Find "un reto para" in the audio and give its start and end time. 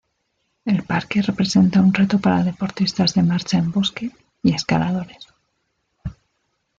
1.79-2.43